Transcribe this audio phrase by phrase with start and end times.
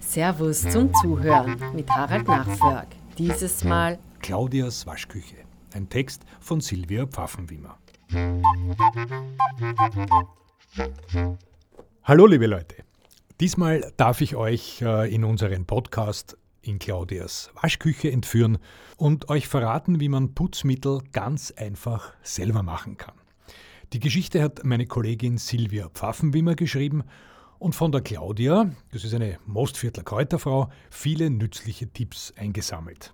[0.00, 2.88] Servus zum Zuhören mit Harald Nachförg.
[3.18, 5.36] Dieses Mal Claudias Waschküche.
[5.74, 7.78] Ein Text von Silvia Pfaffenwimmer.
[12.04, 12.76] Hallo liebe Leute.
[13.40, 18.58] Diesmal darf ich euch äh, in unseren Podcast in Claudias Waschküche entführen
[18.96, 23.21] und euch verraten, wie man Putzmittel ganz einfach selber machen kann.
[23.92, 27.04] Die Geschichte hat meine Kollegin Silvia Pfaffenwimmer geschrieben
[27.58, 33.12] und von der Claudia, das ist eine Mostviertler Kräuterfrau, viele nützliche Tipps eingesammelt.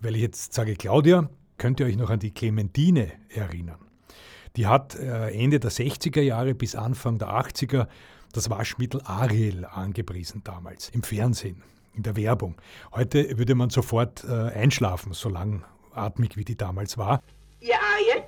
[0.00, 3.80] Weil ich jetzt sage Claudia, könnt ihr euch noch an die Clementine erinnern.
[4.56, 7.86] Die hat äh, Ende der 60er Jahre bis Anfang der 80er
[8.32, 11.62] das Waschmittel Ariel angepriesen damals, im Fernsehen,
[11.92, 12.54] in der Werbung.
[12.94, 15.28] Heute würde man sofort äh, einschlafen, so
[15.96, 17.22] langatmig wie die damals war.
[17.60, 18.24] Ihr Ariel?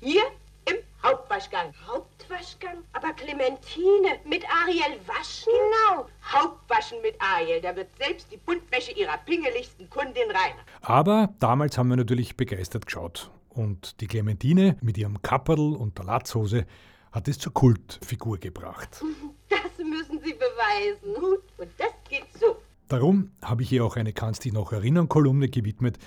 [0.00, 0.22] Hier
[0.66, 1.72] im Hauptwaschgang.
[1.86, 2.78] Hauptwaschgang?
[2.92, 5.52] Aber Clementine, mit Ariel waschen?
[5.52, 6.06] Genau.
[6.24, 7.60] Hauptwaschen mit Ariel.
[7.60, 10.62] Da wird selbst die Buntwäsche ihrer pingeligsten Kundin reiner.
[10.80, 13.30] Aber damals haben wir natürlich begeistert geschaut.
[13.50, 16.66] Und die Clementine mit ihrem Kapperl und der Latzhose
[17.12, 19.02] hat es zur Kultfigur gebracht.
[19.48, 21.14] Das müssen Sie beweisen.
[21.14, 22.56] Gut, und das geht so.
[22.88, 25.98] Darum habe ich ihr auch eine Kannst dich noch erinnern Kolumne gewidmet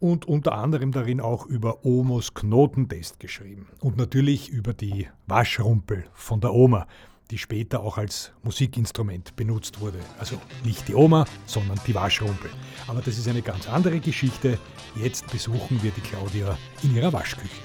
[0.00, 6.40] und unter anderem darin auch über Omos Knotentest geschrieben und natürlich über die Waschrumpel von
[6.40, 6.86] der Oma,
[7.30, 9.98] die später auch als Musikinstrument benutzt wurde.
[10.18, 12.50] Also nicht die Oma, sondern die Waschrumpel.
[12.88, 14.58] Aber das ist eine ganz andere Geschichte.
[14.96, 17.62] Jetzt besuchen wir die Claudia in ihrer Waschküche.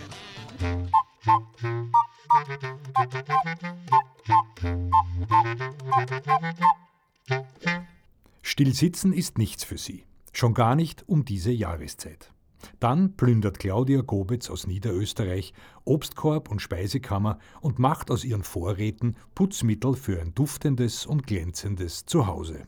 [8.42, 10.04] Stillsitzen ist nichts für sie,
[10.38, 12.32] schon gar nicht um diese Jahreszeit.
[12.80, 19.96] Dann plündert Claudia Gobetz aus Niederösterreich Obstkorb und Speisekammer und macht aus ihren Vorräten Putzmittel
[19.96, 22.64] für ein duftendes und glänzendes Zuhause.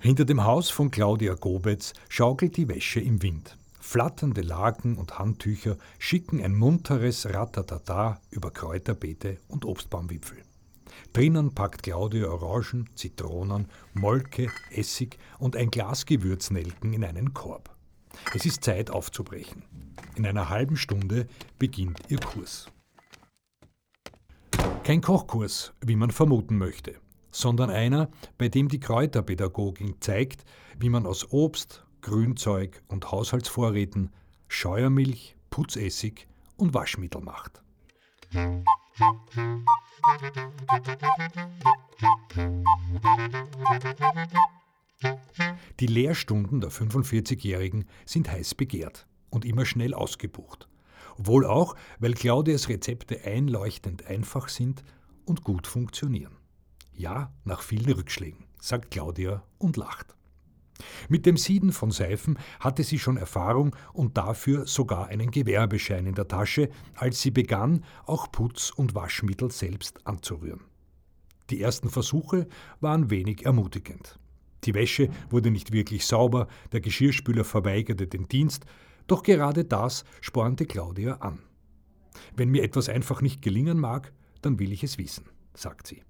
[0.00, 3.58] Hinter dem Haus von Claudia Gobetz schaukelt die Wäsche im Wind.
[3.80, 10.47] Flatternde Laken und Handtücher schicken ein munteres Ratatata über Kräuterbeete und Obstbaumwipfel.
[11.12, 17.74] Drinnen packt Claudia Orangen, Zitronen, Molke, Essig und ein Glas Gewürznelken in einen Korb.
[18.34, 19.62] Es ist Zeit aufzubrechen.
[20.16, 21.26] In einer halben Stunde
[21.58, 22.70] beginnt ihr Kurs.
[24.82, 26.94] Kein Kochkurs, wie man vermuten möchte,
[27.30, 30.44] sondern einer, bei dem die Kräuterpädagogin zeigt,
[30.78, 34.10] wie man aus Obst, Grünzeug und Haushaltsvorräten
[34.48, 36.26] Scheuermilch, Putzessig
[36.56, 37.62] und Waschmittel macht.
[45.80, 50.68] Die Lehrstunden der 45-Jährigen sind heiß begehrt und immer schnell ausgebucht.
[51.16, 54.82] Wohl auch, weil Claudias Rezepte einleuchtend einfach sind
[55.24, 56.36] und gut funktionieren.
[56.92, 60.17] Ja, nach vielen Rückschlägen, sagt Claudia und lacht.
[61.08, 66.14] Mit dem Sieden von Seifen hatte sie schon Erfahrung und dafür sogar einen Gewerbeschein in
[66.14, 70.60] der Tasche, als sie begann, auch Putz- und Waschmittel selbst anzurühren.
[71.50, 72.46] Die ersten Versuche
[72.80, 74.18] waren wenig ermutigend.
[74.64, 78.66] Die Wäsche wurde nicht wirklich sauber, der Geschirrspüler verweigerte den Dienst,
[79.06, 81.38] doch gerade das spornte Claudia an.
[82.36, 84.12] Wenn mir etwas einfach nicht gelingen mag,
[84.42, 85.24] dann will ich es wissen,
[85.54, 86.02] sagt sie.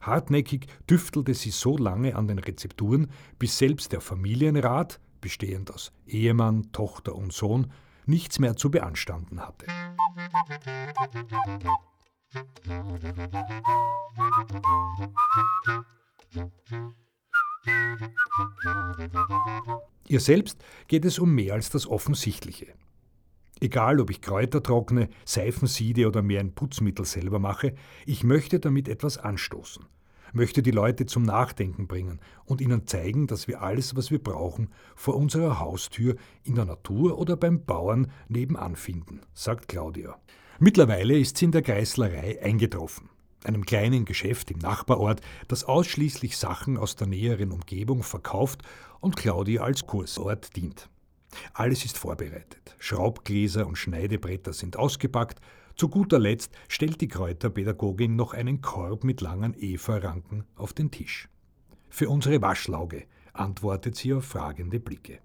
[0.00, 6.72] Hartnäckig tüftelte sie so lange an den Rezepturen, bis selbst der Familienrat, bestehend aus Ehemann,
[6.72, 7.72] Tochter und Sohn,
[8.06, 9.66] nichts mehr zu beanstanden hatte.
[20.08, 22.74] Ihr selbst geht es um mehr als das Offensichtliche.
[23.62, 28.58] Egal, ob ich Kräuter trockne, Seifen siede oder mir ein Putzmittel selber mache, ich möchte
[28.58, 29.84] damit etwas anstoßen,
[30.32, 34.70] möchte die Leute zum Nachdenken bringen und ihnen zeigen, dass wir alles, was wir brauchen,
[34.96, 40.18] vor unserer Haustür, in der Natur oder beim Bauern nebenan finden, sagt Claudia.
[40.58, 43.10] Mittlerweile ist sie in der Geißlerei eingetroffen,
[43.44, 48.62] einem kleinen Geschäft im Nachbarort, das ausschließlich Sachen aus der näheren Umgebung verkauft
[48.98, 50.88] und Claudia als Kursort dient.
[51.54, 52.76] Alles ist vorbereitet.
[52.78, 55.40] Schraubgläser und Schneidebretter sind ausgepackt.
[55.76, 61.28] Zu guter Letzt stellt die Kräuterpädagogin noch einen Korb mit langen Eva-Ranken auf den Tisch.
[61.88, 65.20] Für unsere Waschlauge, antwortet sie auf fragende Blicke.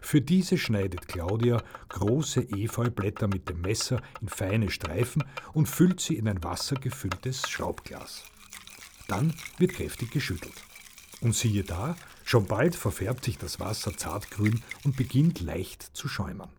[0.00, 6.16] Für diese schneidet Claudia große Efeublätter mit dem Messer in feine Streifen und füllt sie
[6.16, 8.24] in ein wassergefülltes Schraubglas.
[9.08, 10.54] Dann wird kräftig geschüttelt.
[11.20, 16.50] Und siehe da, schon bald verfärbt sich das Wasser zartgrün und beginnt leicht zu schäumern.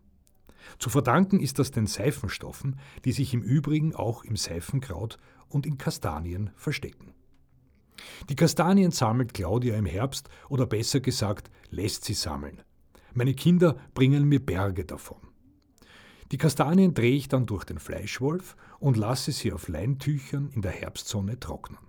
[0.78, 5.18] Zu verdanken ist das den Seifenstoffen, die sich im Übrigen auch im Seifenkraut
[5.48, 7.12] und in Kastanien verstecken.
[8.30, 12.62] Die Kastanien sammelt Claudia im Herbst oder besser gesagt lässt sie sammeln.
[13.12, 15.20] Meine Kinder bringen mir Berge davon.
[16.30, 20.72] Die Kastanien drehe ich dann durch den Fleischwolf und lasse sie auf Leintüchern in der
[20.72, 21.87] Herbstsonne trocknen.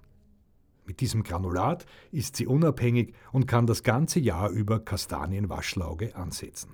[0.90, 6.74] Mit diesem Granulat ist sie unabhängig und kann das ganze Jahr über Kastanienwaschlauge ansetzen.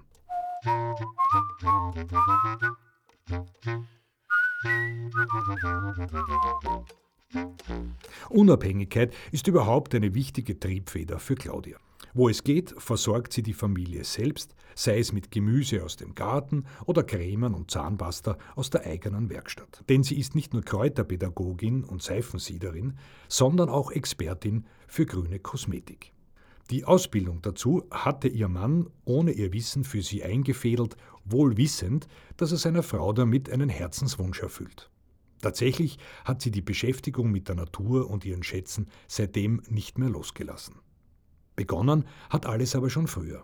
[8.30, 11.78] Unabhängigkeit ist überhaupt eine wichtige Triebfeder für Claudia.
[12.18, 16.64] Wo es geht, versorgt sie die Familie selbst, sei es mit Gemüse aus dem Garten
[16.86, 19.84] oder Cremen und Zahnpasta aus der eigenen Werkstatt.
[19.90, 22.98] Denn sie ist nicht nur Kräuterpädagogin und Seifensiederin,
[23.28, 26.14] sondern auch Expertin für grüne Kosmetik.
[26.72, 30.96] Die Ausbildung dazu hatte ihr Mann ohne ihr Wissen für sie eingefädelt,
[31.26, 32.08] wohl wissend,
[32.38, 34.90] dass er seiner Frau damit einen Herzenswunsch erfüllt.
[35.42, 40.76] Tatsächlich hat sie die Beschäftigung mit der Natur und ihren Schätzen seitdem nicht mehr losgelassen.
[41.56, 43.44] Begonnen hat alles aber schon früher.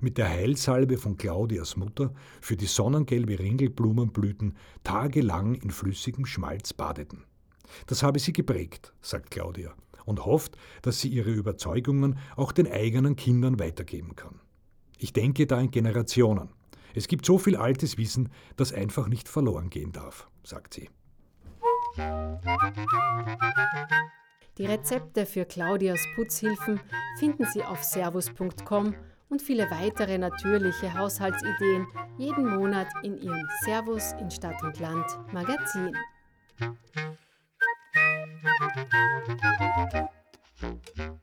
[0.00, 7.24] Mit der Heilsalbe von Claudias Mutter für die sonnengelbe Ringelblumenblüten tagelang in flüssigem Schmalz badeten.
[7.86, 9.74] Das habe sie geprägt, sagt Claudia,
[10.06, 14.40] und hofft, dass sie ihre Überzeugungen auch den eigenen Kindern weitergeben kann.
[14.98, 16.50] Ich denke da in Generationen.
[16.94, 20.88] Es gibt so viel altes Wissen, das einfach nicht verloren gehen darf, sagt sie.
[24.58, 26.80] Die Rezepte für Claudias Putzhilfen
[27.18, 28.94] finden Sie auf servus.com
[29.28, 31.86] und viele weitere natürliche Haushaltsideen
[32.18, 35.96] jeden Monat in Ihrem Servus in Stadt und Land Magazin.
[40.62, 41.20] Musik